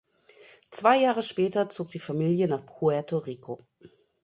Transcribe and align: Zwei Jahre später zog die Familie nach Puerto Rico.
Zwei 0.71 0.97
Jahre 0.99 1.21
später 1.21 1.69
zog 1.69 1.89
die 1.89 1.99
Familie 1.99 2.47
nach 2.47 2.65
Puerto 2.65 3.19
Rico. 3.19 3.59